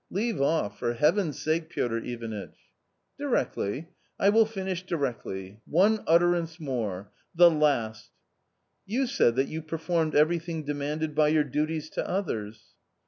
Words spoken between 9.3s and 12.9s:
that you performed everything demanded by your duties to others